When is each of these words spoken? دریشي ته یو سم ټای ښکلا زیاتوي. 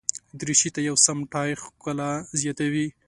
دریشي 0.39 0.69
ته 0.75 0.79
یو 0.87 0.95
سم 1.05 1.17
ټای 1.33 1.51
ښکلا 1.63 2.11
زیاتوي. 2.41 2.87